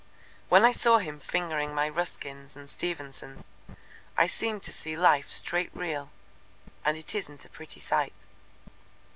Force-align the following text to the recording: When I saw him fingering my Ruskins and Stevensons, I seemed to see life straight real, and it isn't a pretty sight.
When 0.49 0.65
I 0.65 0.71
saw 0.71 0.97
him 0.97 1.19
fingering 1.19 1.75
my 1.75 1.87
Ruskins 1.87 2.55
and 2.55 2.67
Stevensons, 2.67 3.45
I 4.17 4.25
seemed 4.25 4.63
to 4.63 4.73
see 4.73 4.97
life 4.97 5.29
straight 5.31 5.69
real, 5.75 6.09
and 6.83 6.97
it 6.97 7.13
isn't 7.13 7.45
a 7.45 7.49
pretty 7.49 7.81
sight. 7.81 8.13